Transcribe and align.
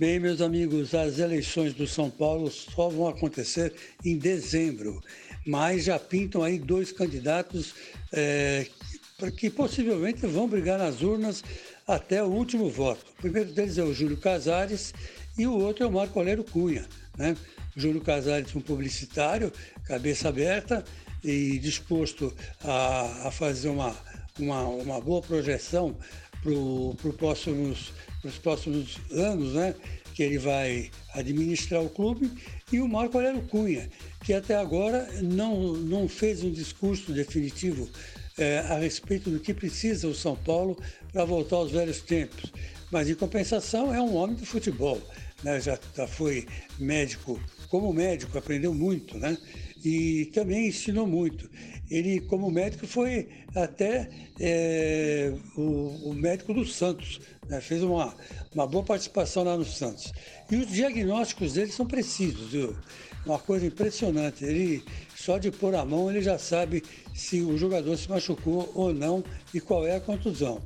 Bem, 0.00 0.18
meus 0.18 0.40
amigos, 0.40 0.94
as 0.94 1.18
eleições 1.18 1.74
do 1.74 1.86
São 1.86 2.08
Paulo 2.08 2.50
só 2.50 2.88
vão 2.88 3.06
acontecer 3.06 3.74
em 4.02 4.16
dezembro, 4.16 4.98
mas 5.46 5.84
já 5.84 5.98
pintam 5.98 6.42
aí 6.42 6.58
dois 6.58 6.90
candidatos 6.90 7.74
é, 8.10 8.66
que 9.36 9.50
possivelmente 9.50 10.26
vão 10.26 10.48
brigar 10.48 10.78
nas 10.78 11.02
urnas 11.02 11.44
até 11.86 12.22
o 12.22 12.28
último 12.28 12.70
voto. 12.70 13.04
O 13.10 13.20
primeiro 13.20 13.52
deles 13.52 13.76
é 13.76 13.84
o 13.84 13.92
Júlio 13.92 14.16
Casares 14.16 14.94
e 15.36 15.46
o 15.46 15.52
outro 15.52 15.84
é 15.84 15.86
o 15.86 15.92
Marco 15.92 16.18
Aurélio 16.18 16.44
Cunha. 16.44 16.86
Né? 17.18 17.36
Júlio 17.76 18.00
Casares, 18.00 18.56
um 18.56 18.60
publicitário, 18.62 19.52
cabeça 19.84 20.30
aberta 20.30 20.82
e 21.22 21.58
disposto 21.58 22.34
a, 22.64 23.28
a 23.28 23.30
fazer 23.30 23.68
uma, 23.68 23.94
uma, 24.38 24.62
uma 24.62 24.98
boa 24.98 25.20
projeção 25.20 25.94
para 26.42 26.52
pro 27.00 27.12
próximos 27.12 27.92
nos 28.22 28.38
próximos 28.38 28.98
anos, 29.10 29.54
né? 29.54 29.74
que 30.14 30.22
ele 30.22 30.38
vai 30.38 30.90
administrar 31.14 31.82
o 31.82 31.88
clube, 31.88 32.30
e 32.70 32.80
o 32.80 32.88
Marco 32.88 33.16
Aurélio 33.16 33.42
Cunha, 33.42 33.88
que 34.22 34.34
até 34.34 34.54
agora 34.54 35.08
não, 35.22 35.72
não 35.74 36.08
fez 36.08 36.44
um 36.44 36.50
discurso 36.50 37.12
definitivo 37.12 37.88
é, 38.36 38.58
a 38.58 38.78
respeito 38.78 39.30
do 39.30 39.40
que 39.40 39.54
precisa 39.54 40.08
o 40.08 40.14
São 40.14 40.36
Paulo 40.36 40.76
para 41.12 41.24
voltar 41.24 41.56
aos 41.56 41.70
velhos 41.70 42.00
tempos. 42.00 42.52
Mas, 42.90 43.08
em 43.08 43.14
compensação, 43.14 43.94
é 43.94 44.00
um 44.00 44.14
homem 44.16 44.36
do 44.36 44.46
futebol. 44.46 45.00
Né? 45.42 45.60
Já, 45.60 45.78
já 45.96 46.06
foi 46.06 46.46
médico, 46.78 47.40
como 47.68 47.92
médico, 47.92 48.36
aprendeu 48.36 48.74
muito, 48.74 49.16
né? 49.18 49.36
e 49.84 50.26
também 50.26 50.68
ensinou 50.68 51.06
muito. 51.06 51.48
Ele, 51.90 52.20
como 52.20 52.50
médico, 52.50 52.86
foi 52.86 53.28
até 53.54 54.08
é, 54.38 55.32
o, 55.56 56.10
o, 56.10 56.14
médico 56.14 56.52
do 56.52 56.66
Santos, 56.66 57.20
né? 57.48 57.60
fez 57.60 57.82
uma, 57.82 58.14
uma 58.54 58.66
boa 58.66 58.84
participação 58.84 59.42
lá 59.44 59.56
no 59.56 59.64
Santos. 59.64 60.12
E 60.50 60.56
os 60.56 60.68
diagnósticos 60.68 61.54
dele 61.54 61.72
são 61.72 61.86
precisos, 61.86 62.50
viu? 62.50 62.76
uma 63.24 63.38
coisa 63.38 63.66
impressionante. 63.66 64.44
Ele, 64.44 64.82
só 65.16 65.38
de 65.38 65.50
pôr 65.50 65.74
a 65.74 65.84
mão, 65.84 66.10
ele 66.10 66.22
já 66.22 66.38
sabe 66.38 66.82
se 67.14 67.40
o 67.40 67.56
jogador 67.56 67.96
se 67.96 68.08
machucou 68.08 68.70
ou 68.74 68.92
não 68.92 69.22
e 69.52 69.60
qual 69.60 69.86
é 69.86 69.96
a 69.96 70.00
contusão, 70.00 70.60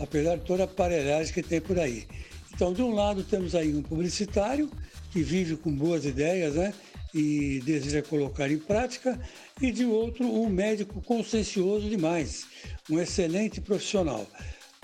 apesar 0.00 0.36
de 0.36 0.44
toda 0.44 0.62
a 0.62 0.64
aparelhagem 0.64 1.32
que 1.32 1.42
tem 1.42 1.60
por 1.60 1.78
aí. 1.78 2.06
Então, 2.52 2.72
de 2.72 2.82
um 2.82 2.94
lado, 2.94 3.22
temos 3.22 3.54
aí 3.54 3.74
um 3.74 3.82
publicitário 3.82 4.70
que 5.12 5.22
vive 5.22 5.56
com 5.56 5.72
boas 5.72 6.04
ideias, 6.04 6.54
né? 6.54 6.74
e 7.14 7.60
deseja 7.64 8.02
colocar 8.02 8.50
em 8.50 8.58
prática, 8.58 9.20
e 9.60 9.70
de 9.70 9.84
outro, 9.84 10.24
um 10.24 10.48
médico 10.48 11.00
consciencioso 11.02 11.88
demais, 11.88 12.46
um 12.88 13.00
excelente 13.00 13.60
profissional. 13.60 14.26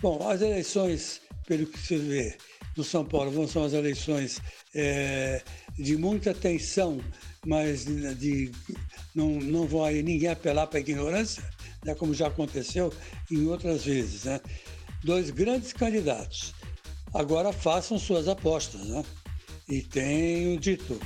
Bom, 0.03 0.28
as 0.28 0.42
eleições, 0.42 1.20
pelo 1.47 1.67
que 1.67 1.78
se 1.78 1.97
vê 1.97 2.36
no 2.77 2.84
São 2.84 3.05
Paulo, 3.05 3.30
vão 3.30 3.48
ser 3.48 3.61
as 3.61 3.73
eleições 3.73 4.41
é, 4.75 5.41
de 5.78 5.97
muita 5.97 6.34
tensão, 6.34 7.01
mas 7.47 7.84
de, 7.84 8.14
de, 8.14 8.53
não, 9.14 9.30
não 9.30 9.67
vai 9.67 10.03
ninguém 10.03 10.28
apelar 10.28 10.67
para 10.67 10.78
a 10.78 10.80
ignorância, 10.80 11.42
né, 11.84 11.95
como 11.95 12.12
já 12.12 12.27
aconteceu 12.27 12.92
em 13.30 13.47
outras 13.47 13.84
vezes. 13.84 14.25
Né? 14.25 14.41
Dois 15.05 15.30
grandes 15.30 15.72
candidatos. 15.72 16.55
Agora 17.14 17.52
façam 17.52 17.98
suas 17.98 18.28
apostas. 18.28 18.83
Né? 18.83 19.05
E 19.69 19.83
tenho 19.83 20.58
dito. 20.58 21.00